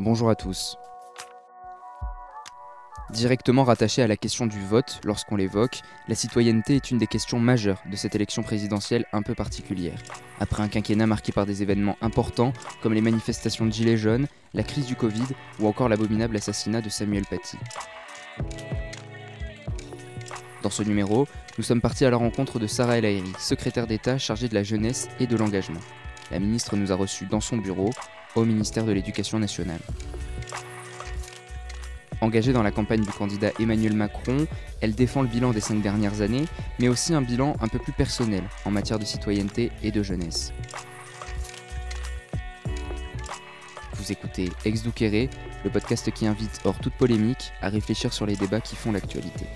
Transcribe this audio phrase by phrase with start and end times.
[0.00, 0.76] Bonjour à tous.
[3.10, 7.38] Directement rattachée à la question du vote, lorsqu'on l'évoque, la citoyenneté est une des questions
[7.38, 9.98] majeures de cette élection présidentielle un peu particulière.
[10.40, 12.52] Après un quinquennat marqué par des événements importants
[12.82, 15.26] comme les manifestations de Gilets jaunes, la crise du Covid
[15.60, 17.56] ou encore l'abominable assassinat de Samuel Paty.
[20.62, 24.18] Dans ce numéro, nous sommes partis à la rencontre de Sarah El Haïry, secrétaire d'État
[24.18, 25.80] chargée de la jeunesse et de l'engagement.
[26.30, 27.90] La ministre nous a reçus dans son bureau,
[28.34, 29.80] au ministère de l'Éducation nationale.
[32.20, 34.46] Engagée dans la campagne du candidat Emmanuel Macron,
[34.80, 36.46] elle défend le bilan des cinq dernières années,
[36.78, 40.52] mais aussi un bilan un peu plus personnel en matière de citoyenneté et de jeunesse.
[43.94, 48.60] Vous écoutez Ex le podcast qui invite, hors toute polémique, à réfléchir sur les débats
[48.60, 49.46] qui font l'actualité.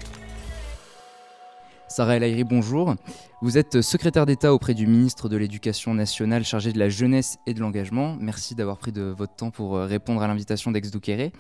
[1.89, 2.97] Sarah El Haïry, bonjour.
[3.41, 7.55] Vous êtes secrétaire d'État auprès du ministre de l'Éducation nationale chargé de la jeunesse et
[7.55, 8.15] de l'engagement.
[8.21, 11.33] Merci d'avoir pris de votre temps pour euh, répondre à l'invitation d'Ex Douqueré.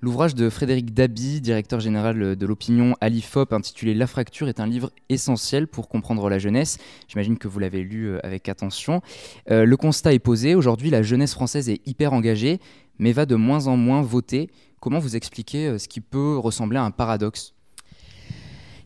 [0.00, 4.66] L'ouvrage de Frédéric Dabi, directeur général de l'opinion à l'IFOP, intitulé La fracture, est un
[4.66, 6.78] livre essentiel pour comprendre la jeunesse.
[7.06, 9.02] J'imagine que vous l'avez lu euh, avec attention.
[9.50, 10.54] Euh, le constat est posé.
[10.54, 12.60] Aujourd'hui, la jeunesse française est hyper engagée,
[12.98, 14.48] mais va de moins en moins voter.
[14.80, 17.54] Comment vous expliquez ce qui peut ressembler à un paradoxe?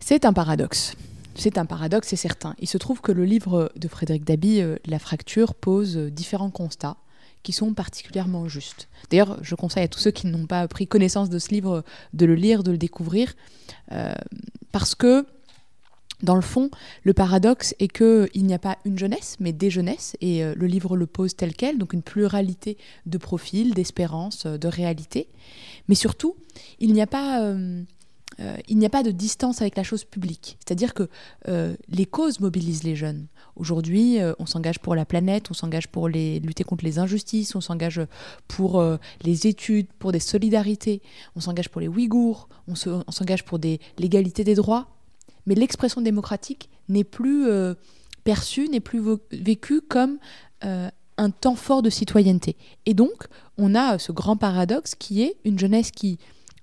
[0.09, 0.95] C'est un paradoxe.
[1.35, 2.55] C'est un paradoxe, c'est certain.
[2.61, 6.97] Il se trouve que le livre de Frédéric Dabi, La fracture, pose différents constats
[7.43, 8.89] qui sont particulièrement justes.
[9.11, 12.25] D'ailleurs, je conseille à tous ceux qui n'ont pas pris connaissance de ce livre de
[12.25, 13.35] le lire, de le découvrir,
[13.91, 14.15] euh,
[14.71, 15.27] parce que
[16.23, 16.71] dans le fond,
[17.03, 20.67] le paradoxe est qu'il n'y a pas une jeunesse, mais des jeunesses, et euh, le
[20.67, 25.29] livre le pose tel quel, donc une pluralité de profils, d'espérances, euh, de réalités.
[25.89, 26.37] Mais surtout,
[26.81, 27.83] il n'y a pas euh,
[28.69, 30.59] il n'y a pas de distance avec la chose publique.
[30.59, 31.09] C'est-à-dire que
[31.49, 33.27] euh, les causes mobilisent les jeunes.
[33.57, 37.55] Aujourd'hui, euh, on s'engage pour la planète, on s'engage pour les, lutter contre les injustices,
[37.55, 38.01] on s'engage
[38.49, 38.83] pour
[39.23, 41.01] les études, pour des solidarités,
[41.35, 43.59] on s'engage pour les Ouïghours, on s'engage pour
[43.99, 44.89] l'égalité des droits.
[45.47, 47.47] Mais l'expression démocratique n'est plus
[48.25, 50.19] perçue, n'est plus vécue comme
[50.63, 52.57] un temps fort de citoyenneté.
[52.85, 53.27] Et donc,
[53.59, 56.19] on a ce grand paradoxe qui est une jeunesse qui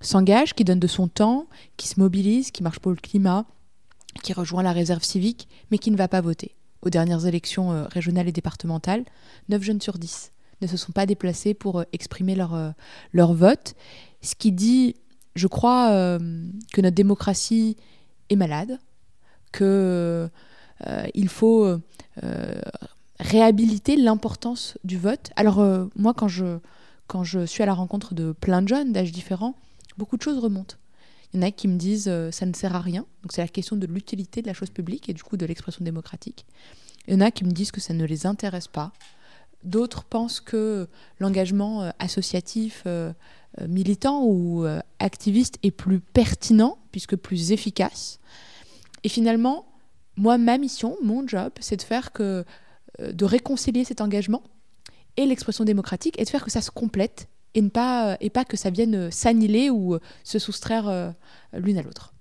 [0.06, 1.48] s'engage, qui donne de son temps,
[1.78, 3.46] qui se mobilise, qui marche pour le climat,
[4.22, 6.56] qui rejoint la réserve civique, mais qui ne va pas voter.
[6.82, 9.06] Aux dernières élections euh, régionales et départementales,
[9.50, 10.32] 9 jeunes sur 10
[10.62, 12.72] ne se sont pas déplacés pour euh, exprimer leur, euh,
[13.12, 13.76] leur vote,
[14.22, 14.96] ce qui dit,
[15.36, 17.76] je crois, que notre démocratie
[18.30, 18.80] est malade,
[19.52, 20.30] qu'il
[21.14, 21.78] il faut
[23.20, 25.32] réhabiliter l'importance du vote.
[25.36, 25.62] Alors
[25.98, 26.60] moi, quand je,
[27.08, 29.56] quand je suis à la rencontre de plein de jeunes d'âges différents,
[29.98, 30.76] beaucoup de choses remontent.
[31.34, 33.06] Il y en a qui me disent euh, ça ne sert à rien.
[33.24, 35.84] Donc c'est la question de l'utilité de la chose publique et du coup de l'expression
[35.84, 36.46] démocratique.
[37.08, 38.94] Il y en a qui me disent que ça ne les intéresse pas.
[39.64, 40.88] D'autres pensent que
[41.20, 43.14] l'engagement euh, associatif, euh,
[43.68, 44.66] militant ou
[44.98, 48.20] activiste est plus pertinent puisque plus efficace.
[49.04, 49.68] Et finalement,
[50.16, 52.46] moi, ma mission, mon job, c'est de faire que,
[53.00, 54.42] de réconcilier cet engagement
[55.18, 58.46] et l'expression démocratique et de faire que ça se complète et, ne pas, et pas
[58.46, 61.12] que ça vienne s'annihiler ou se soustraire euh,
[61.54, 62.14] l'une à l'autre.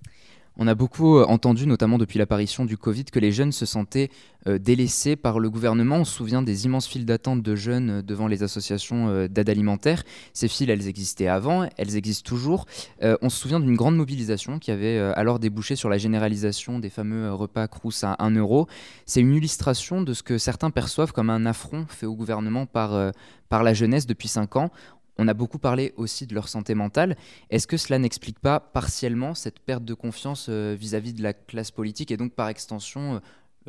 [0.58, 4.10] On a beaucoup euh, entendu, notamment depuis l'apparition du Covid, que les jeunes se sentaient
[4.46, 5.96] euh, délaissés par le gouvernement.
[5.96, 10.02] On se souvient des immenses files d'attente de jeunes devant les associations d'aide alimentaire.
[10.34, 12.66] Ces files, elles existaient avant, elles existent toujours.
[13.00, 17.32] on se souvient d'une grande mobilisation qui avait alors débouché sur la généralisation des fameux
[17.32, 18.66] repas Crous à 1 euro.
[19.06, 23.12] C'est une illustration de ce que certains perçoivent comme un affront fait au gouvernement par,
[23.48, 24.70] par la jeunesse depuis 5 ans.
[25.18, 27.16] On a beaucoup parlé aussi de leur santé mentale.
[27.50, 31.70] Est-ce que cela n'explique pas partiellement cette perte de confiance euh, vis-à-vis de la classe
[31.70, 33.18] politique et donc par extension euh,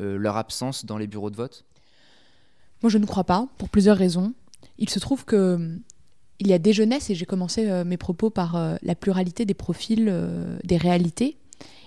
[0.00, 1.64] euh, leur absence dans les bureaux de vote?
[2.82, 4.32] Moi je ne crois pas, pour plusieurs raisons.
[4.78, 5.78] Il se trouve que
[6.40, 10.12] il y a des jeunesses, et j'ai commencé mes propos par la pluralité des profils,
[10.64, 11.38] des réalités.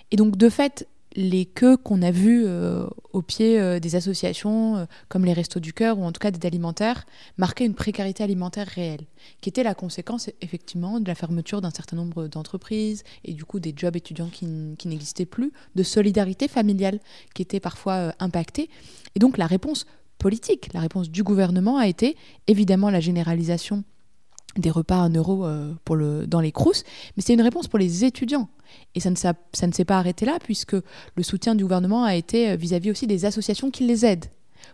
[0.10, 0.88] Et donc de fait,
[1.18, 5.60] les queues qu'on a vues euh, au pied euh, des associations euh, comme les Restos
[5.60, 9.02] du Cœur ou en tout cas des alimentaires marquaient une précarité alimentaire réelle,
[9.42, 13.60] qui était la conséquence effectivement de la fermeture d'un certain nombre d'entreprises et du coup
[13.60, 14.48] des jobs étudiants qui,
[14.78, 17.00] qui n'existaient plus, de solidarité familiale
[17.34, 18.70] qui était parfois impactée.
[19.16, 19.88] Et donc la réponse
[20.20, 22.16] politique, la réponse du gouvernement a été
[22.46, 23.84] évidemment la généralisation
[24.58, 26.84] des repas en euros euh, pour le, dans les crous,
[27.16, 28.50] mais c'est une réponse pour les étudiants.
[28.96, 29.34] Et ça ne, ça,
[29.64, 30.76] ne s'est pas arrêté là, puisque
[31.16, 34.26] le soutien du gouvernement a été euh, vis-à-vis aussi des associations qui les aident,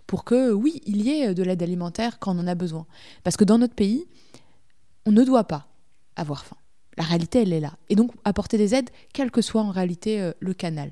[0.08, 2.86] pour que, oui, il y ait de l'aide alimentaire quand on en a besoin.
[3.24, 4.06] Parce que dans notre pays,
[5.06, 5.68] on ne doit pas
[6.16, 6.58] avoir faim.
[6.98, 7.74] La réalité, elle est là.
[7.90, 10.92] Et donc, apporter des aides, quel que soit en réalité euh, le canal.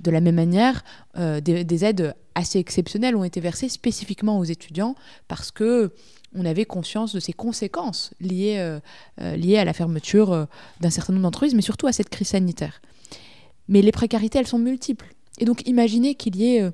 [0.00, 0.84] De la même manière,
[1.16, 4.94] des, aides assez exceptionnelles ont été versées spécifiquement aux étudiants
[5.26, 5.92] parce que
[6.34, 8.78] on avait conscience de ces conséquences liées,
[9.18, 10.46] liées à la fermeture
[10.80, 12.80] d'un certain nombre d'entreprises, mais surtout à cette crise sanitaire.
[13.66, 15.14] Mais les précarités, elles sont multiples.
[15.38, 16.70] Et donc, imaginez qu'il y ait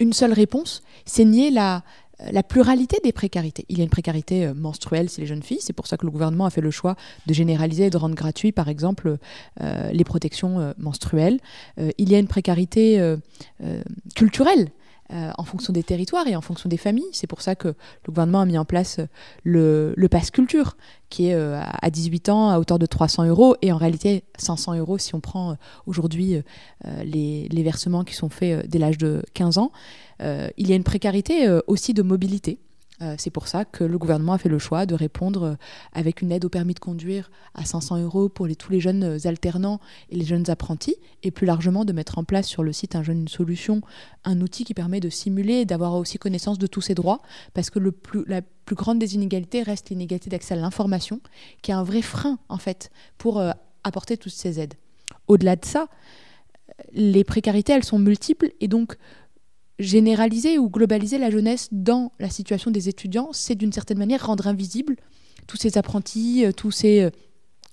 [0.00, 1.84] une seule réponse, c'est nier la,
[2.30, 3.64] la pluralité des précarités.
[3.68, 5.60] Il y a une précarité euh, menstruelle, c'est les jeunes filles.
[5.60, 6.96] C'est pour ça que le gouvernement a fait le choix
[7.26, 9.16] de généraliser et de rendre gratuit, par exemple,
[9.60, 11.40] euh, les protections euh, menstruelles.
[11.98, 13.16] il y a une précarité
[14.14, 14.70] culturelle.
[15.12, 17.08] En fonction des territoires et en fonction des familles.
[17.12, 17.74] C'est pour ça que le
[18.08, 19.00] gouvernement a mis en place
[19.42, 20.76] le, le pass culture,
[21.08, 24.98] qui est à 18 ans à hauteur de 300 euros et en réalité 500 euros
[24.98, 26.40] si on prend aujourd'hui
[27.02, 29.72] les, versements qui sont faits dès l'âge de 15 ans.
[30.22, 32.58] Euh, il y a une précarité euh, aussi de mobilité.
[33.02, 35.56] Euh, c'est pour ça que le gouvernement a fait le choix de répondre
[35.92, 39.80] avec une aide au permis de conduire à 500 euros pour tous les jeunes alternants
[40.10, 43.02] et les jeunes apprentis, et plus largement de mettre en place sur le site un
[43.02, 43.80] jeune solution,
[44.24, 47.22] un outil qui permet de simuler et d'avoir aussi connaissance de tous ces droits,
[47.54, 47.78] parce que
[48.26, 51.20] la plus grande des inégalités reste l'inégalité d'accès à l'information,
[51.62, 53.42] qui est un vrai frein en fait pour
[53.84, 54.74] apporter toutes ces aides.
[55.26, 55.88] Au-delà de ça,
[56.92, 58.96] les précarités, elles sont multiples, et donc
[59.80, 64.46] généraliser ou globaliser la jeunesse dans la situation des étudiants, c'est d'une certaine manière rendre
[64.46, 64.96] invisible
[65.46, 67.10] tous ces apprentis, euh, tous ces euh,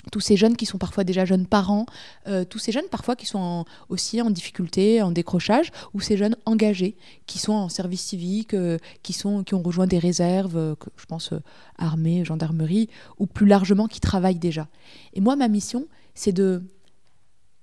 [0.10, 1.86] tous ces jeunes qui sont parfois déjà jeunes parents,
[2.28, 6.38] euh, tous ces jeunes parfois qui sont aussi en difficulté, en décrochage, ou ces jeunes
[6.46, 6.96] engagés
[7.26, 8.56] qui sont en service civique,
[9.04, 11.34] qui, sont, qui ont rejoint des réserves, je pense
[11.78, 12.88] armée, gendarmerie,
[13.20, 14.70] ou plus largement qui travaillent déjà.
[15.14, 16.64] Et moi, ma mission, c'est de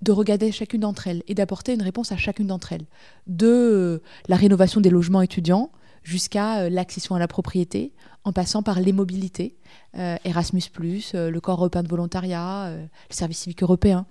[0.04, 2.86] de regarder chacune d'entre elles et d'apporter une réponse à chacune d'entre elles.
[3.26, 5.70] De euh, la rénovation des logements étudiants
[6.02, 7.92] jusqu'à euh, l'accession à la propriété,
[8.24, 9.56] en passant par les mobilités,
[9.96, 14.06] euh, Erasmus, le corps européen de volontariat, le service civique européen.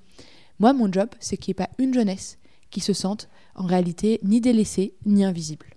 [0.60, 2.38] Moi, mon job, c'est qu'il n'y ait pas une jeunesse
[2.72, 5.68] qui se sente en réalité ni délaissée ni invisible.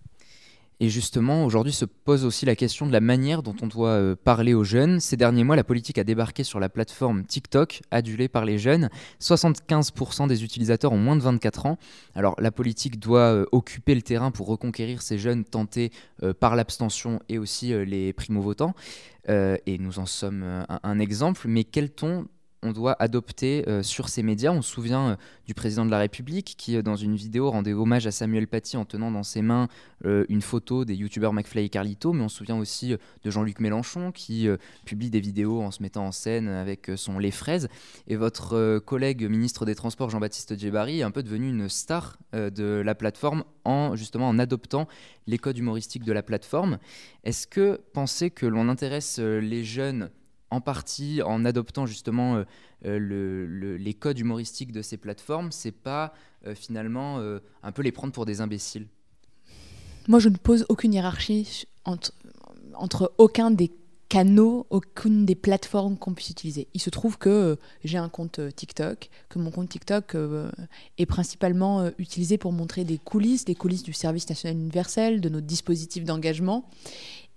[0.78, 4.14] Et justement, aujourd'hui se pose aussi la question de la manière dont on doit euh,
[4.14, 5.00] parler aux jeunes.
[5.00, 8.90] Ces derniers mois, la politique a débarqué sur la plateforme TikTok, adulée par les jeunes.
[9.20, 11.78] 75% des utilisateurs ont moins de 24 ans.
[12.14, 15.92] Alors la politique doit euh, occuper le terrain pour reconquérir ces jeunes tentés
[16.22, 18.74] euh, par l'abstention et aussi les primo-votants.
[19.28, 21.48] et nous en sommes un, un exemple.
[21.48, 22.26] Mais quel ton
[22.62, 24.50] on doit adopter euh, sur ces médias.
[24.50, 25.16] On se souvient euh,
[25.46, 28.76] du président de la République qui, euh, dans une vidéo, rendait hommage à Samuel Paty
[28.76, 29.68] en tenant dans ses mains
[30.04, 34.12] une photo des youtubeurs McFly et Carlito, mais on se souvient aussi de Jean-Luc Mélenchon
[34.12, 34.46] qui
[34.84, 37.68] publie des vidéos en se mettant en scène avec son Les Fraises.
[38.06, 42.82] Et votre collègue ministre des Transports, Jean-Baptiste Djebari, est un peu devenu une star de
[42.84, 44.86] la plateforme en justement en adoptant
[45.26, 46.78] les codes humoristiques de la plateforme.
[47.24, 50.10] Est-ce que penser que l'on intéresse les jeunes
[50.56, 52.44] en partie en adoptant justement euh,
[52.86, 56.14] euh, les codes humoristiques de ces plateformes, c'est pas
[56.46, 57.20] euh, finalement
[57.62, 58.88] un peu les prendre pour des imbéciles
[60.08, 63.70] Moi, je ne pose aucune hiérarchie entre, aucun des
[64.08, 66.68] canaux, aucune des plateformes qu'on puisse utiliser.
[66.74, 70.16] Il se trouve que j'ai un compte TikTok, que mon compte TikTok
[70.98, 75.40] est principalement utilisé pour montrer des coulisses, des coulisses du service national universel, de nos
[75.40, 76.68] dispositifs d'engagement.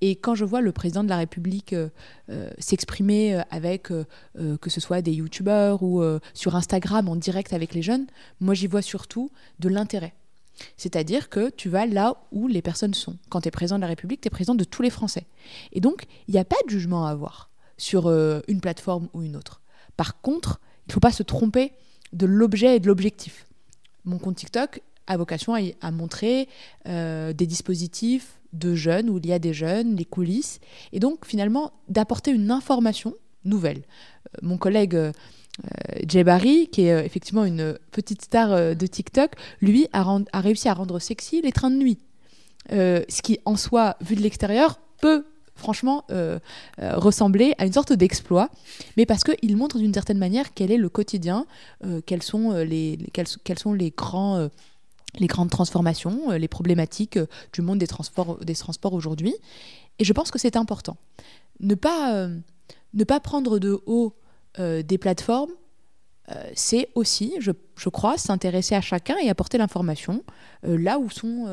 [0.01, 1.89] Et quand je vois le président de la République euh,
[2.29, 6.01] euh, s'exprimer euh, avec, que ce soit des youtubeurs ou
[6.33, 8.05] sur Instagram en direct avec les jeunes,
[8.39, 10.13] moi j'y vois surtout de l'intérêt.
[10.77, 13.15] C'est-à-dire que tu vas là où les personnes sont.
[13.29, 15.25] Quand tu es président de la République, tu es président de tous les Français.
[15.71, 19.35] Et donc, il n'y a pas de jugement à avoir sur une plateforme ou une
[19.35, 19.61] autre.
[19.95, 21.71] Par contre, il ne faut pas se tromper
[22.13, 23.47] de l'objet et de l'objectif.
[24.06, 26.47] Mon compte TikTok a vocation à, montrer
[26.85, 30.59] des dispositifs de jeunes, où il y a des jeunes, les coulisses,
[30.94, 33.13] et donc finalement d'apporter une information
[33.45, 33.79] nouvelle.
[33.79, 35.11] Euh, mon collègue euh,
[36.07, 40.73] Jay Barry, qui est euh, effectivement une petite star de TikTok, lui a, réussi à
[40.73, 41.99] rendre sexy les trains de nuit.
[42.69, 45.25] ce qui, en soi, vu de l'extérieur, peut
[45.56, 46.06] franchement
[46.77, 48.49] ressembler à une sorte d'exploit,
[48.95, 51.45] mais parce qu'il montre d'une certaine manière quel est le quotidien,
[52.06, 54.49] quels, sont les, quels, sont les grands
[55.18, 59.35] les grandes transformations, euh, les problématiques euh, du monde des transports, aujourd'hui.
[59.97, 60.97] Et je pense que c'est important.
[61.59, 62.37] Ne pas, euh,
[62.94, 64.16] ne pas prendre de haut
[64.57, 65.51] des plateformes,
[66.54, 70.23] c'est aussi, je, je crois, s'intéresser à chacun et apporter l'information
[70.63, 71.45] là où sont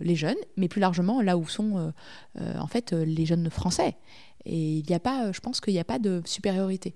[0.00, 1.92] les jeunes, mais plus largement là où sont
[2.38, 3.96] en fait les jeunes français.
[4.44, 6.94] Et il n'y a pas, je pense qu'il n'y a pas de supériorité.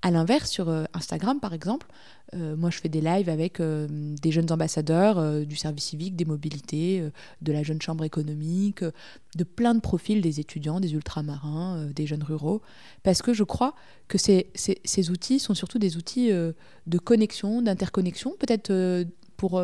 [0.00, 1.88] À l'inverse, sur euh, Instagram, par exemple,
[2.34, 6.24] euh, moi, je fais des lives avec euh, des jeunes ambassadeurs du service civique, des
[6.24, 7.02] mobilités,
[7.42, 12.22] de la jeune chambre économique, de plein de profils des étudiants, des ultramarins, des jeunes
[12.22, 12.62] ruraux,
[13.02, 13.74] parce que je crois
[14.06, 19.04] que ces, ces, outils sont surtout des outils de connexion, d'interconnexion, peut-être
[19.36, 19.62] pour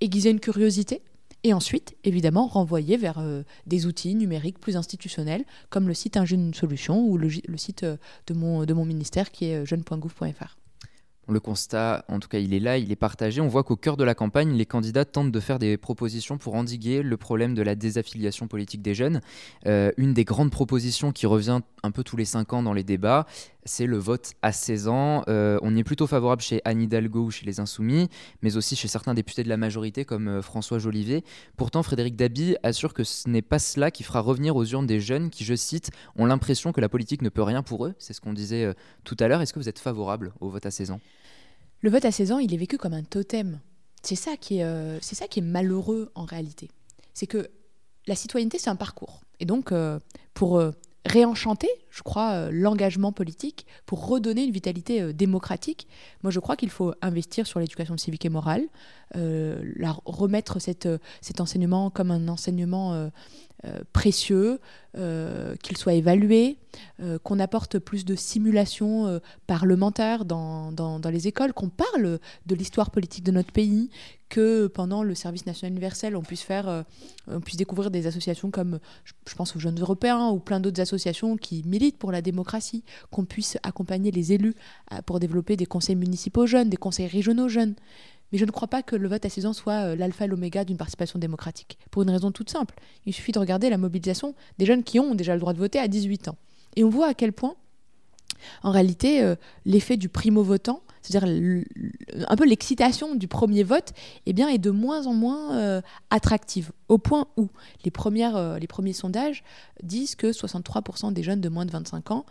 [0.00, 1.02] aiguiser une curiosité
[1.44, 3.22] et ensuite, évidemment, renvoyer vers
[3.66, 8.34] des outils numériques plus institutionnels, comme le site Un jeune solution ou le, site de
[8.34, 10.56] mon, de mon ministère qui est jeune.gouv.fr.
[11.30, 13.42] Le constat, en tout cas, il est là, il est partagé.
[13.42, 16.54] On voit qu'au cœur de la campagne, les candidats tentent de faire des propositions pour
[16.54, 19.20] endiguer le problème de la désaffiliation politique des jeunes.
[19.66, 22.82] Euh, une des grandes propositions qui revient un peu tous les cinq ans dans les
[22.82, 23.26] débats,
[23.68, 25.22] c'est le vote à 16 ans.
[25.28, 28.08] Euh, on y est plutôt favorable chez Anne Hidalgo ou chez les Insoumis,
[28.42, 31.22] mais aussi chez certains députés de la majorité comme euh, François Jolivet.
[31.56, 35.00] Pourtant, Frédéric Dabi assure que ce n'est pas cela qui fera revenir aux urnes des
[35.00, 37.94] jeunes qui, je cite, ont l'impression que la politique ne peut rien pour eux.
[37.98, 39.40] C'est ce qu'on disait tout à l'heure.
[39.40, 41.00] Est-ce que vous êtes favorable au vote à 16 ans?
[41.80, 43.60] Le vote à 16 ans, il est vécu comme un totem.
[44.02, 46.70] C'est ça qui est, euh, c'est ça qui est malheureux en réalité.
[47.14, 47.48] C'est que
[48.06, 49.20] la citoyenneté, c'est un parcours.
[49.40, 49.98] Et donc, euh,
[50.34, 50.72] pour euh,
[51.08, 55.88] réenchanter, je crois, l'engagement politique, pour redonner une vitalité démocratique,
[56.22, 58.62] moi, je crois qu'il faut investir sur l'éducation civique et morale,
[59.14, 60.88] la, remettre cette,
[61.20, 63.10] cet enseignement comme un enseignement
[63.64, 64.60] euh, précieux,
[64.96, 66.58] euh, qu'il soit évalué,
[67.02, 72.92] euh, qu'on apporte plus de simulation parlementaire dans, dans, les écoles, qu'on parle de l'histoire
[72.92, 73.90] politique de notre pays,
[74.28, 76.84] que pendant le service national universel, on puisse faire,
[77.44, 81.62] puisse découvrir des associations comme, je pense aux jeunes européens ou plein d'autres associations qui
[81.66, 84.54] militent pour la démocratie, qu'on puisse accompagner les élus
[85.06, 87.74] pour développer des conseils municipaux jeunes, des conseils régionaux jeunes.
[88.32, 90.28] Mais je ne crois pas que le vote à 16 ans soit euh, l'alpha et
[90.28, 91.78] l'oméga d'une participation démocratique.
[91.90, 92.74] Pour une raison toute simple.
[93.06, 95.78] Il suffit de regarder la mobilisation des jeunes qui ont déjà le droit de voter
[95.78, 96.36] à 18 ans.
[96.76, 97.56] Et on voit à quel point,
[98.62, 101.28] en réalité, euh, l'effet du primo-votant, c'est-à-dire
[102.28, 103.92] un peu l'excitation du premier vote,
[104.26, 106.72] eh bien, est de moins en moins euh, attractive.
[106.88, 107.48] Au point où
[107.84, 109.44] les, premières, les premiers sondages
[109.82, 112.24] disent que 63% des jeunes de moins de 25 ans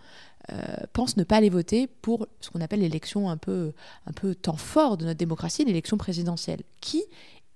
[0.54, 3.74] euh, pensent ne pas aller voter pour ce qu'on appelle l'élection un peu,
[4.06, 7.04] un peu temps fort de notre démocratie, l'élection présidentielle, qui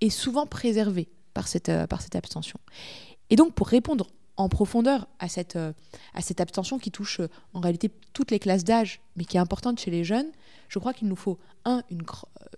[0.02, 2.60] est souvent préservée par cette, euh, par cette abstention.
[3.30, 5.72] Et donc, pour répondre en profondeur à cette, euh,
[6.14, 7.22] à cette abstention qui touche
[7.54, 10.30] en réalité toutes les classes d'âge, mais qui est importante chez les jeunes,
[10.72, 12.04] je crois qu'il nous faut, un, une,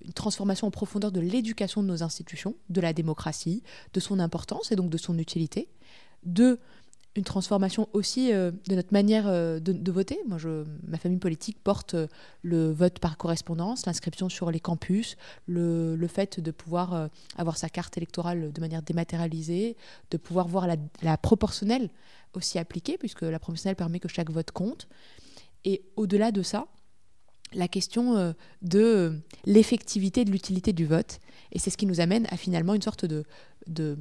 [0.05, 4.71] une transformation en profondeur de l'éducation de nos institutions, de la démocratie, de son importance
[4.71, 5.67] et donc de son utilité.
[6.23, 6.59] Deux,
[7.15, 10.19] une transformation aussi euh, de notre manière euh, de, voter.
[10.27, 12.07] Ma famille politique porte euh,
[12.43, 15.17] le vote par correspondance, l'inscription sur les campus,
[15.47, 19.75] le, le fait de pouvoir avoir sa carte électorale de manière dématérialisée,
[20.11, 20.67] de pouvoir voir
[21.01, 21.89] la, proportionnelle
[22.35, 24.87] aussi appliquée, puisque la proportionnelle permet que chaque vote compte.
[25.65, 26.67] Et au-delà de ça,
[27.55, 31.19] la question de l'effectivité de l'utilité du vote.
[31.51, 33.23] Et c'est ce qui nous amène à finalement une sorte de,
[33.67, 33.97] de,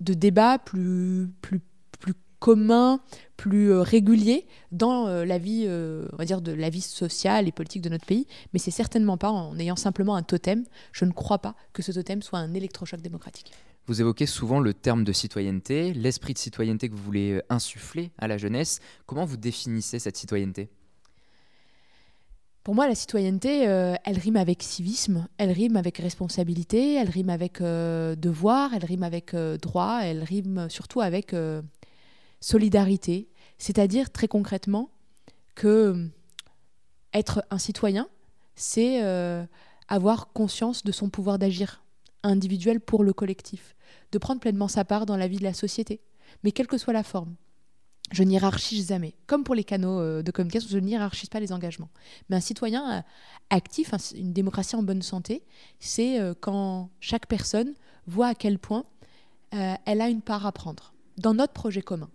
[0.00, 1.60] de débat plus, plus
[2.44, 3.00] commun,
[3.38, 7.48] plus euh, régulier dans euh, la vie, euh, on va dire, de la vie sociale
[7.48, 8.26] et politique de notre pays.
[8.52, 10.64] Mais c'est certainement pas en ayant simplement un totem.
[10.92, 13.50] Je ne crois pas que ce totem soit un électrochoc démocratique.
[13.86, 18.28] Vous évoquez souvent le terme de citoyenneté, l'esprit de citoyenneté que vous voulez insuffler à
[18.28, 18.80] la jeunesse.
[19.06, 20.68] Comment vous définissez cette citoyenneté?
[22.64, 27.60] Pour moi, la citoyenneté, elle rime avec civisme, elle rime avec responsabilité, elle rime avec
[27.60, 31.34] devoir, elle rime avec droit, elle rime surtout avec
[32.44, 34.90] solidarité, c'est-à-dire très concrètement
[35.54, 36.08] que euh,
[37.14, 38.08] être un citoyen,
[38.54, 39.44] c'est euh,
[39.88, 41.82] avoir conscience de son pouvoir d'agir
[42.22, 43.74] individuel pour le collectif,
[44.12, 46.00] de prendre pleinement sa part dans la vie de la société,
[46.42, 47.34] mais quelle que soit la forme.
[48.12, 49.14] Je n'hierarchise jamais.
[49.26, 51.88] Comme pour les canaux euh, de communication, je n'hierarchise pas les engagements.
[52.28, 53.04] Mais un citoyen
[53.50, 55.42] actif, une démocratie en bonne santé,
[55.80, 57.74] c'est quand chaque personne
[58.06, 58.84] voit à quel point
[59.50, 62.10] elle a une part à prendre dans notre projet commun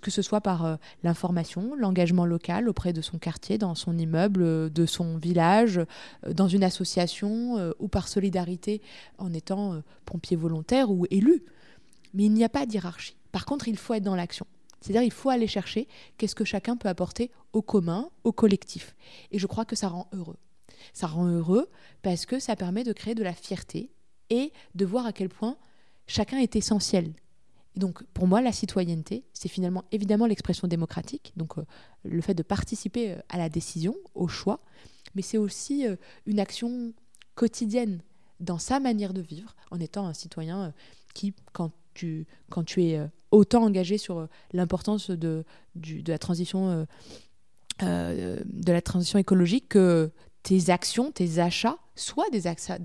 [0.00, 4.42] que ce soit par euh, l'information, l'engagement local auprès de son quartier, dans son immeuble,
[4.42, 5.78] euh, de son village,
[6.26, 8.80] euh, dans une association ou par solidarité
[9.18, 11.42] en étant pompier volontaire ou élu.
[12.12, 13.16] Mais il n'y a pas d'hierarchie.
[13.32, 14.46] Par contre, il faut être dans l'action.
[14.84, 15.88] C'est-à-dire il faut aller chercher
[16.18, 18.94] qu'est-ce que chacun peut apporter au commun, au collectif.
[19.30, 20.36] Et je crois que ça rend heureux.
[20.92, 21.70] Ça rend heureux
[22.02, 23.90] parce que ça permet de créer de la fierté
[24.28, 25.56] et de voir à quel point
[26.06, 27.14] chacun est essentiel
[27.76, 31.64] donc, pour moi, la citoyenneté, c'est finalement évidemment l'expression démocratique, donc euh,
[32.04, 34.60] le fait de participer euh, à la décision, au choix,
[35.16, 36.92] mais c'est aussi euh, une action
[37.34, 38.00] quotidienne
[38.38, 40.72] dans sa manière de vivre, en étant un citoyen
[41.14, 43.00] qui, quand tu, quand tu es
[43.34, 46.86] autant engagé sur l'importance de, de la transition
[47.80, 50.10] de la transition écologique que
[50.42, 52.78] tes actions, tes achats soient des, achats,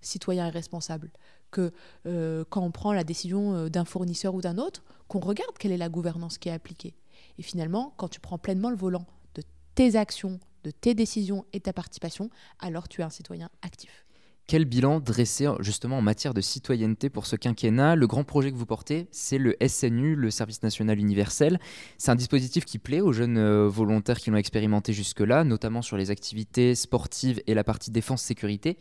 [0.00, 1.10] citoyens et responsables
[1.50, 1.72] que
[2.06, 5.72] euh, quand on prend la décision euh, d'un fournisseur ou d'un autre, qu'on regarde quelle
[5.72, 6.94] est la gouvernance qui est appliquée.
[7.38, 9.42] Et finalement, quand tu prends pleinement le volant de
[9.74, 14.06] tes actions, de tes décisions et ta participation, alors tu es un citoyen actif.
[14.50, 17.94] Quel bilan dresser justement en matière de citoyenneté pour ce quinquennat?
[17.94, 21.60] Le grand projet que vous portez, c'est le SNU, le Service National Universel.
[21.98, 25.96] C'est un dispositif qui plaît aux jeunes euh, volontaires qui l'ont expérimenté jusque-là, notamment sur
[25.96, 28.76] les activités sportives et la partie défense-sécurité.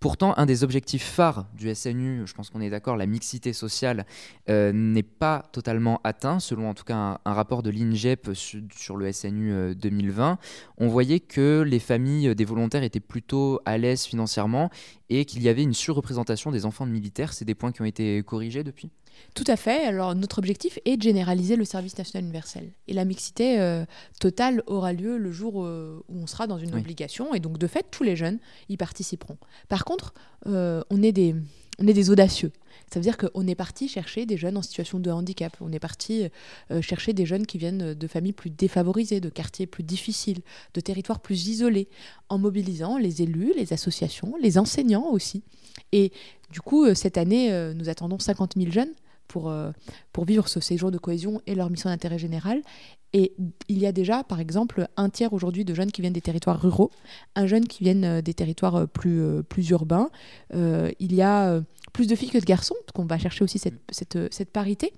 [0.00, 4.06] Pourtant, un des objectifs phares du SNU, je pense qu'on est d'accord, la mixité sociale,
[4.48, 9.10] euh, n'est pas totalement atteint, selon en tout cas un, rapport de l'INGEP sur, le
[9.10, 10.30] SNU 2020.
[10.30, 10.36] Euh,
[10.76, 14.70] On voyait que les familles des volontaires étaient plutôt à l'aise financièrement
[15.10, 17.32] et qu'il y avait une surreprésentation des enfants de militaires.
[17.32, 18.90] C'est des points qui ont été corrigés depuis?
[19.34, 19.86] Tout à fait.
[19.86, 22.72] Alors notre objectif est de généraliser le service national universel.
[22.86, 23.84] Et la mixité euh,
[24.20, 27.34] totale aura lieu le jour euh, où on sera dans une obligation.
[27.34, 28.38] Et donc de fait, tous les jeunes
[28.68, 29.38] y participeront.
[29.68, 30.14] Par contre,
[30.46, 31.34] euh, on, est des,
[31.78, 32.52] on est des audacieux.
[32.92, 35.54] Ça veut dire qu'on est parti chercher des jeunes en situation de handicap.
[35.60, 36.26] On est parti
[36.80, 40.40] chercher des jeunes qui viennent de familles plus défavorisées, de quartiers plus difficiles,
[40.72, 41.88] de territoires plus isolés,
[42.30, 45.42] en mobilisant les élus, les associations, les enseignants aussi.
[45.92, 46.12] Et
[46.50, 48.94] du coup, cette année, nous attendons 50 000 jeunes
[49.28, 49.70] pour, euh,
[50.12, 52.62] pour vivre ce séjour de cohésion et leur mission d'intérêt général.
[53.12, 53.34] Et
[53.68, 56.60] il y a déjà, par exemple, un tiers aujourd'hui de jeunes qui viennent des territoires
[56.60, 56.90] ruraux,
[57.36, 60.10] un jeune qui viennent euh, des territoires euh, plus, plus urbains.
[60.52, 61.60] il y a
[61.92, 64.92] plus de filles que de garçons, parce qu'on va chercher aussi cette, cette, cette, parité.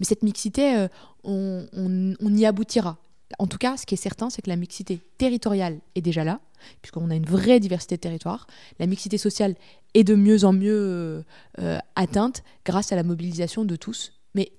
[0.00, 0.88] Mais cette mixité,
[1.24, 2.98] on, on, on y aboutira.
[3.38, 6.40] En tout cas, ce qui est certain, c'est que la mixité territoriale est déjà là,
[6.80, 8.46] puisqu'on a une vraie diversité de territoires.
[8.78, 9.54] La mixité sociale
[9.94, 11.22] est de mieux en mieux euh,
[11.58, 14.12] euh, atteinte grâce à la mobilisation de tous.
[14.34, 14.52] Mais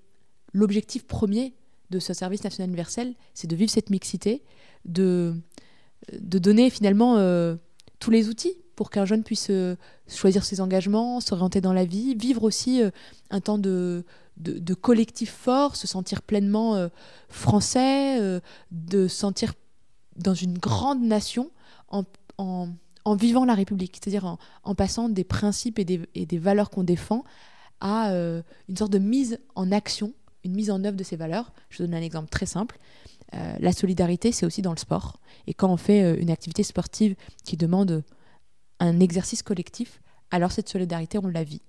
[0.53, 1.53] l'objectif premier
[1.89, 4.43] de ce service national universel, c'est de vivre cette mixité,
[4.85, 5.35] de,
[6.19, 7.55] de donner finalement euh,
[7.99, 9.51] tous les outils pour qu'un jeune puisse
[10.07, 12.81] choisir ses engagements, s'orienter dans la vie, vivre aussi
[13.29, 14.05] un temps de,
[14.39, 16.87] de, collectif fort, se sentir pleinement euh,
[17.27, 18.39] français, euh,
[18.71, 19.53] de sentir
[20.15, 21.51] dans une grande nation
[21.89, 22.05] en,
[23.15, 27.23] vivant la République, c'est-à-dire en, passant des principes et des, valeurs qu'on défend
[27.81, 31.51] à euh, une sorte de mise en action, une mise en œuvre de ces valeurs.
[31.69, 32.79] Je donne un exemple très simple.
[33.33, 35.19] la solidarité, c'est aussi dans le sport.
[35.47, 38.03] Et quand on fait une activité sportive qui demande
[38.79, 41.61] un exercice collectif, alors cette solidarité, on la vit.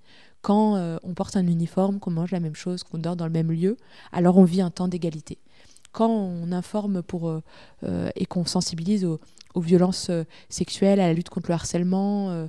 [0.43, 3.33] Quand euh, on porte un uniforme, qu'on mange la même chose, qu'on dort dans le
[3.33, 3.77] même lieu,
[4.13, 5.39] alors on vit un temps d'égalité.
[5.93, 7.43] Quand on informe pour, euh,
[7.85, 9.21] euh, et qu'on sensibilise aux,
[9.57, 10.11] violences
[10.49, 12.49] sexuelles, à la lutte contre le harcèlement,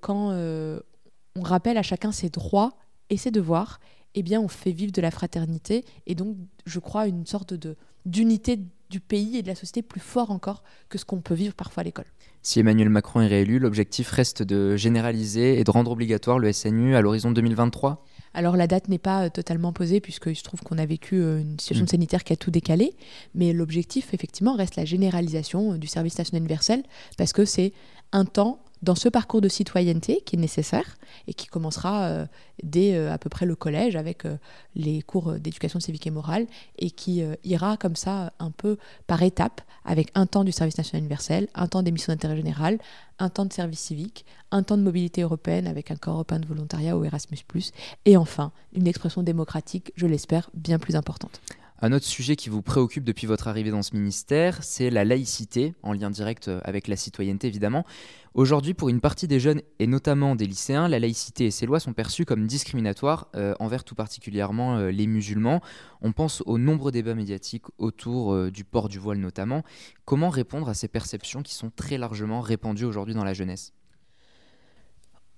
[0.00, 2.72] quand on rappelle à chacun ses droits
[3.10, 3.78] et ses devoirs,
[4.14, 7.76] eh bien on fait vivre de la fraternité et donc je crois une sorte de
[8.06, 11.54] d'unité du pays et de la société plus fort encore que ce qu'on peut vivre
[11.54, 12.06] parfois à l'école.
[12.42, 16.96] Si Emmanuel Macron est réélu, l'objectif reste de généraliser et de rendre obligatoire le SNU
[16.96, 20.78] à l'horizon 2023 alors la date n'est pas euh, totalement posée puisqu'il se trouve qu'on
[20.78, 21.88] a vécu euh, une situation mm.
[21.88, 22.94] sanitaire qui a tout décalé,
[23.34, 26.82] mais l'objectif effectivement reste la généralisation euh, du service national universel
[27.18, 27.72] parce que c'est
[28.12, 32.26] un temps dans ce parcours de citoyenneté qui est nécessaire et qui commencera euh,
[32.62, 34.36] dès euh, à peu près le collège avec euh,
[34.74, 36.46] les cours d'éducation civique et morale
[36.78, 41.00] et qui ira comme ça un peu par étapes avec un temps du service national
[41.00, 42.78] universel, un temps des missions d'intérêt général,
[43.18, 46.46] un temps de service civique, un temps de mobilité européenne avec un corps européen de
[46.46, 47.38] volontariat ou Erasmus⁇
[48.04, 51.40] et enfin une expression démocratique, je l'espère, bien plus importante.
[51.82, 55.74] Un autre sujet qui vous préoccupe depuis votre arrivée dans ce ministère, c'est la laïcité,
[55.82, 57.86] en lien direct avec la citoyenneté évidemment.
[58.34, 61.80] Aujourd'hui, pour une partie des jeunes et notamment des lycéens, la laïcité et ses lois
[61.80, 65.62] sont perçues comme discriminatoires euh, envers tout particulièrement euh, les musulmans.
[66.02, 69.64] On pense aux nombreux débats médiatiques autour euh, du port du voile notamment.
[70.04, 73.72] Comment répondre à ces perceptions qui sont très largement répandues aujourd'hui dans la jeunesse?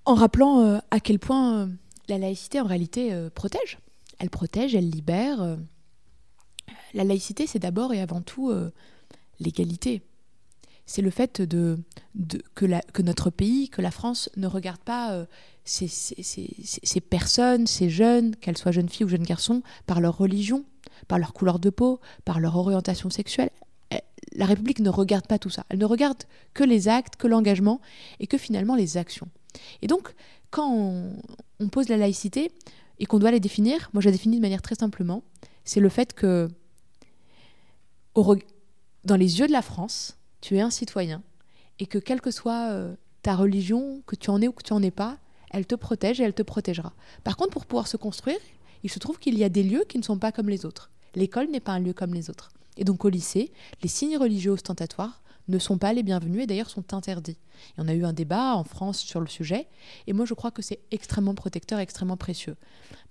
[0.05, 1.71] En rappelant à quel point
[2.09, 3.79] la laïcité en réalité protège.
[4.19, 5.57] Elle protège, elle libère
[6.95, 8.71] la laïcité, c'est d'abord et avant tout euh,
[9.41, 10.03] l'égalité.
[10.85, 11.79] C'est le fait de,
[12.55, 15.27] que, notre pays, que la France ne regarde pas euh,
[15.65, 20.65] ces, personnes, ces jeunes, qu'elles soient jeunes filles ou jeunes garçons, par leur religion,
[21.09, 23.51] par leur couleur de peau, par leur orientation sexuelle.
[23.93, 24.01] Eh,
[24.35, 25.65] la République ne regarde pas tout ça.
[25.69, 27.81] Elle ne regarde que les actes, que l'engagement
[28.19, 29.29] et que finalement les actions.
[29.83, 30.15] Et donc,
[30.51, 31.13] quand on,
[31.61, 32.51] on pose la laïcité
[32.99, 35.23] et qu'on doit les définir, moi je la définis de manière très simplement,
[35.65, 36.49] c'est le fait que
[38.15, 41.23] dans les yeux de la France, tu es un citoyen
[41.79, 44.73] et que quelle que soit euh, ta religion, que tu en aies ou que tu
[44.73, 45.19] en aies pas,
[45.51, 46.93] elle te protège et elle te protégera.
[47.25, 48.39] Par contre, pour pouvoir se construire,
[48.83, 50.91] il se trouve qu'il y a des lieux qui ne sont pas comme les autres.
[51.15, 52.51] L'école n'est pas un lieu comme les autres.
[52.77, 56.71] Et donc au lycée, les signes religieux ostentatoires ne sont pas les bienvenus et d'ailleurs
[56.71, 57.39] sont interdits.
[57.77, 59.69] Et on a eu un débat en France sur le sujet,
[60.07, 62.57] et moi je crois que c'est extrêmement protecteur, extrêmement précieux.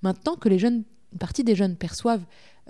[0.01, 2.23] Maintenant que les jeunes, une partie des jeunes perçoivent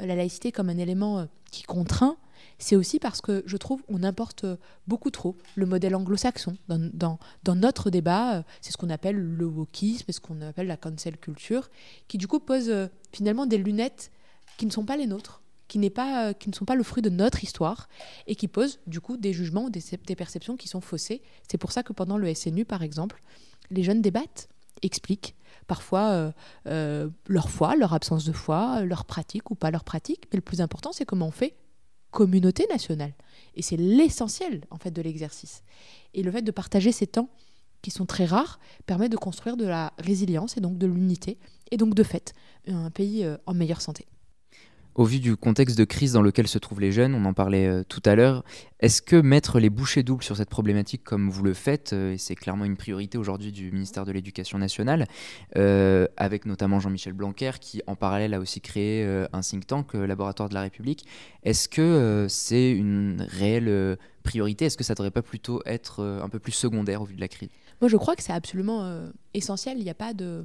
[0.06, 2.18] la laïcité comme un élément euh, qui contraint,
[2.58, 4.46] c'est aussi parce que je trouve on importe
[4.88, 7.18] beaucoup trop le modèle anglo-saxon dans,
[7.56, 8.44] notre débat.
[8.62, 11.70] C'est ce qu'on appelle le wokisme, ce qu'on appelle la cancel culture,
[12.08, 12.72] qui du coup pose
[13.12, 14.12] finalement des lunettes
[14.58, 17.10] qui ne sont pas les nôtres, qui, pas, qui ne sont pas le fruit de
[17.10, 17.90] notre histoire
[18.28, 21.22] et qui posent du coup des jugements, des, des perceptions qui sont faussées.
[21.50, 23.22] C'est pour ça que pendant le SNU, par exemple,
[23.72, 24.50] les jeunes débattent,
[24.82, 25.36] expliquent
[25.68, 26.32] parfois euh,
[26.68, 30.26] euh, leur foi, leur absence de foi, leur pratique ou pas leur pratique.
[30.32, 31.56] Mais le plus important, c'est comment on fait
[32.12, 33.14] communauté nationale.
[33.56, 35.64] Et c'est l'essentiel en fait de l'exercice.
[36.14, 37.30] Et le fait de partager ces temps
[37.82, 41.40] qui sont très rares permet de construire de la résilience et donc de l'unité
[41.72, 42.34] et donc de fait
[42.68, 44.06] un pays euh, en meilleure santé.
[44.94, 47.66] Au vu du contexte de crise dans lequel se trouvent les jeunes, on en parlait
[47.66, 48.44] euh, tout à l'heure,
[48.82, 52.18] est-ce que mettre les bouchées doubles sur cette problématique comme vous le faites, euh, et
[52.18, 55.06] c'est clairement une priorité aujourd'hui du ministère de l'Éducation nationale,
[55.56, 60.50] euh, avec notamment Jean-Michel Blanquer qui en parallèle a aussi créé un think tank, Laboratoire
[60.50, 61.06] de la République,
[61.44, 64.66] est-ce que c'est une réelle priorité?
[64.66, 67.22] Est-ce que ça ne devrait pas plutôt être un peu plus secondaire au vu de
[67.22, 67.50] la crise?
[67.80, 70.44] Moi je crois que c'est absolument essentiel, il n'y a pas de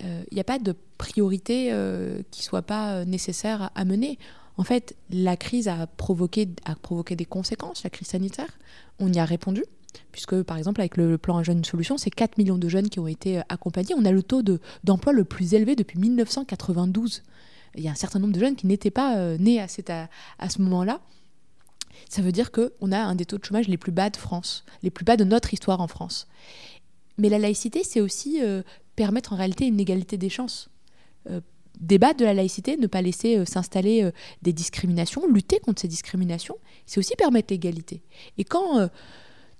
[0.00, 4.18] il euh, n'y a pas de priorité euh, qui soit pas euh, nécessaire à, mener.
[4.56, 8.58] En fait, la crise a provoqué, a provoqué des conséquences, la crise sanitaire.
[8.98, 9.64] On y a répondu,
[10.12, 12.88] puisque par exemple avec le, plan Un jeune une solution, c'est 4 millions de jeunes
[12.88, 13.94] qui ont été accompagnés.
[13.96, 14.42] On a le taux
[14.84, 17.22] d'emploi le plus élevé depuis 1992.
[17.76, 19.66] Il y a un certain nombre de jeunes qui n'étaient pas nés à,
[20.38, 21.00] à, ce moment-là.
[22.08, 24.64] Ça veut dire qu'on a un des taux de chômage les plus bas de France,
[24.84, 26.28] les plus bas de notre histoire en France.
[27.18, 28.40] Mais la laïcité, c'est aussi
[28.96, 30.70] permettre en réalité une égalité des chances.
[31.30, 31.40] Euh,
[31.80, 35.88] débattre de la laïcité, ne pas laisser euh, s'installer euh, des discriminations, lutter contre ces
[35.88, 38.02] discriminations, c'est aussi permettre l'égalité.
[38.38, 38.88] Et quand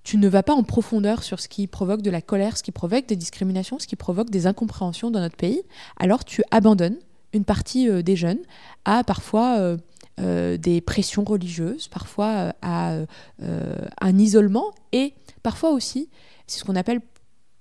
[0.04, 2.70] tu ne vas pas en profondeur sur ce qui provoque de la colère, ce qui
[2.70, 5.62] provoque des discriminations, ce qui provoque des incompréhensions dans notre pays,
[5.96, 6.98] alors tu abandonnes
[7.32, 8.38] une partie des jeunes
[8.84, 9.76] à parfois
[10.18, 12.98] des pressions religieuses, parfois à
[13.40, 16.10] un isolement et parfois aussi,
[16.46, 17.00] c'est ce qu'on appelle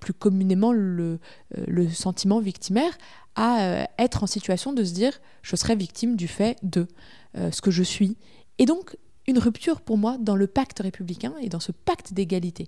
[0.04, 1.20] plus communément le,
[1.58, 2.92] euh, le sentiment victimaire,
[3.36, 6.88] à euh, être en situation de se dire je serai victime du fait de
[7.38, 8.18] euh, ce que je suis.
[8.60, 12.68] Et donc une rupture pour moi dans le pacte républicain et dans ce pacte d'égalité.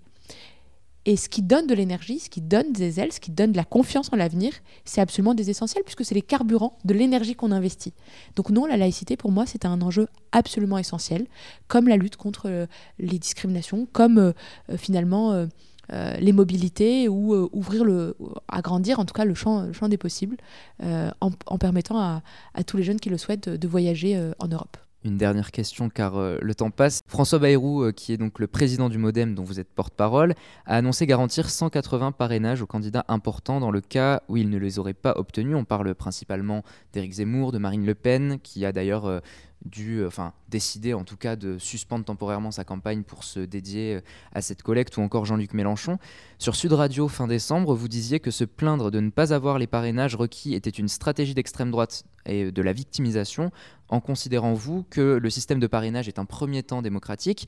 [1.07, 3.57] Et ce qui donne de l'énergie, ce qui donne des ailes, ce qui donne de
[3.57, 4.53] la confiance en l'avenir,
[4.85, 7.93] c'est absolument des essentiels puisque c'est les carburants de l'énergie qu'on investit.
[8.37, 11.27] Donc non, la laïcité pour moi c'est un enjeu absolument essentiel,
[11.67, 12.67] comme la lutte contre
[12.97, 14.33] les discriminations, comme
[14.77, 15.47] finalement
[15.91, 18.15] les mobilités ou euh, ouvrir le,
[18.47, 20.37] agrandir en tout cas le champ, champ des possibles
[20.83, 22.21] euh, en, permettant à,
[22.65, 24.77] tous les jeunes qui le souhaitent de, voyager en Europe.
[25.03, 27.01] Une dernière question car le temps passe.
[27.07, 30.33] François Bayrou, qui est donc le président du Modem dont vous êtes porte-parole,
[30.65, 34.79] a annoncé garantir 180 parrainages aux candidats importants dans le cas où ils ne les
[34.79, 35.55] auraient pas obtenus.
[35.55, 39.21] On parle principalement d'Éric Zemmour, de Marine Le Pen, qui a d'ailleurs
[39.65, 43.95] dû, euh, enfin, décider en tout cas de suspendre temporairement sa campagne pour se dédier
[43.95, 44.01] euh,
[44.33, 45.97] à cette collecte, ou encore Jean-Luc Mélenchon.
[46.37, 49.67] Sur Sud Radio, fin décembre, vous disiez que se plaindre de ne pas avoir les
[49.67, 53.51] parrainages requis était une stratégie d'extrême droite et de la victimisation,
[53.89, 57.47] en considérant vous que le système de parrainage est un premier temps démocratique.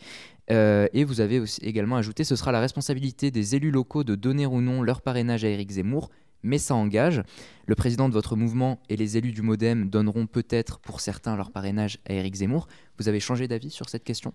[0.49, 4.45] Euh, et vous avez également ajouté ce sera la responsabilité des élus locaux de donner
[4.45, 6.09] ou non leur parrainage à Éric Zemmour
[6.43, 7.23] mais ça engage.
[7.65, 11.51] Le président de votre mouvement et les élus du Modem donneront peut-être pour certains leur
[11.51, 12.67] parrainage à Éric Zemmour.
[12.97, 14.33] Vous avez changé d'avis sur cette question?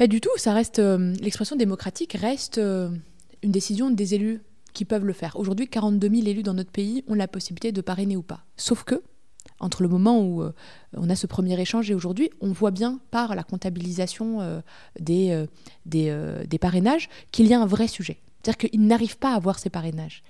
[0.00, 0.30] Pas du tout.
[0.36, 2.88] Ça reste euh, l'expression démocratique reste euh,
[3.42, 4.40] une décision des élus
[4.72, 5.36] qui peuvent le faire.
[5.36, 8.46] Aujourd'hui, 42 000 élus dans notre pays ont la possibilité de parrainer ou pas.
[8.56, 9.02] Sauf que
[9.58, 10.52] entre le moment où euh,
[10.96, 14.62] on a ce premier échange et aujourd'hui, on voit bien par la comptabilisation
[14.98, 15.44] des,
[15.84, 18.16] des, parrainages qu'il y a un vrai sujet.
[18.42, 20.22] C'est-à-dire qu'ils n'arrivent pas à avoir ces parrainages.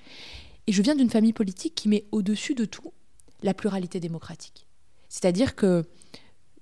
[0.71, 2.93] Et je viens d'une famille politique qui met au-dessus de tout
[3.43, 4.69] la pluralité démocratique.
[5.09, 5.85] C'est-à-dire que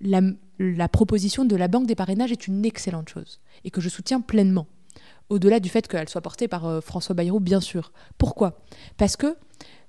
[0.00, 4.22] la, proposition de la Banque des parrainages est une excellente chose et que je soutiens
[4.22, 4.66] pleinement.
[5.28, 7.92] Au-delà du fait qu'elle soit portée par euh, François Bayrou, bien sûr.
[8.16, 8.62] Pourquoi?
[8.96, 9.36] Parce que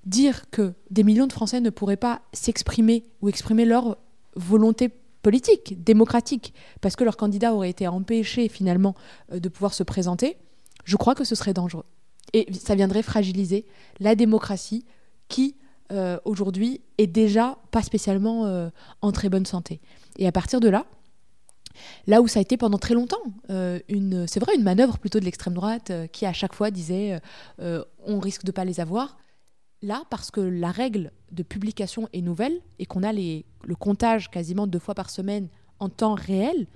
[0.04, 4.00] dire que des millions de Français ne pourraient pas s'exprimer ou exprimer leur
[4.36, 4.90] volonté
[5.22, 8.96] politique, démocratique, parce que leur candidat aurait été empêché finalement
[9.32, 10.36] euh, de pouvoir se présenter,
[10.84, 11.86] je crois que ce serait dangereux.
[12.34, 13.66] Et ça viendrait fragiliser
[14.00, 14.86] la démocratie
[15.28, 15.56] qui,
[15.92, 18.70] euh, aujourd'hui, est déjà pas spécialement euh,
[19.02, 19.82] en très bonne santé.
[20.18, 20.86] Et à partir de là,
[22.08, 23.18] là où ça a été pendant très longtemps,
[23.50, 27.22] euh, une, c'est vrai, une manœuvre plutôt de l'extrême droite qui à chaque fois disait
[27.60, 29.18] on risque de pas les avoir.
[29.82, 34.30] Là, parce que la règle de publication est nouvelle et qu'on a les, le comptage
[34.30, 35.48] quasiment deux fois par semaine
[35.80, 36.68] en temps réel,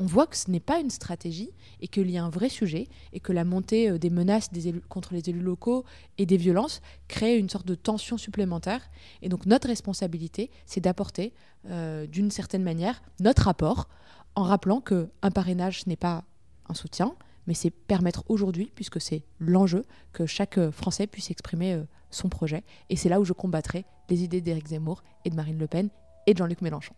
[0.00, 2.88] on voit que ce n'est pas une stratégie et qu'il y a un vrai sujet
[3.12, 4.50] et que la montée euh, des menaces
[4.88, 5.84] contre les élus locaux
[6.18, 8.88] et des violences crée une sorte de tension supplémentaire.
[9.22, 11.32] Et donc notre responsabilité, c'est d'apporter
[11.66, 13.88] euh, d'une certaine manière notre rapport
[14.34, 16.24] en rappelant qu'un parrainage n'est pas
[16.68, 17.14] un soutien,
[17.46, 22.62] mais c'est permettre aujourd'hui, puisque c'est l'enjeu, que chaque Français puisse exprimer son projet.
[22.90, 25.88] Et c'est là où je combattrai les idées d'Éric Zemmour et de Marine Le Pen
[26.26, 26.94] et de Jean-Luc Mélenchon.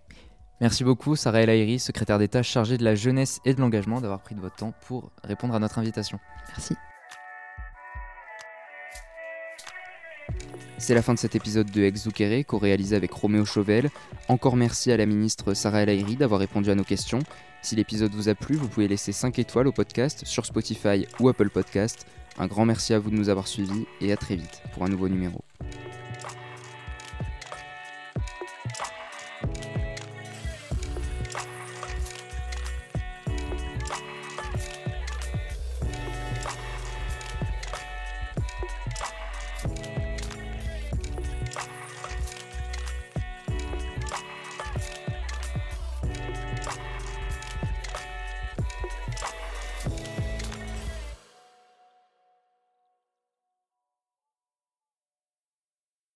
[0.61, 4.21] Merci beaucoup, Sarah El Haïry, secrétaire d'État chargée de la jeunesse et de l'engagement, d'avoir
[4.21, 6.19] pris de votre temps pour répondre à notre invitation.
[6.49, 6.75] Merci.
[10.77, 13.91] C'est la fin de cet épisode de Exukere, co-réalisé avec Roméo Chauvel.
[14.29, 17.21] Encore merci à la ministre Sarah El Haïry d'avoir répondu à nos questions.
[17.63, 21.29] Si l'épisode vous a plu, vous pouvez laisser 5 étoiles au podcast sur Spotify ou
[21.29, 22.07] Apple Podcast.
[22.39, 24.89] Un grand merci à vous de nous avoir suivis et à très vite pour un
[24.89, 25.43] nouveau numéro.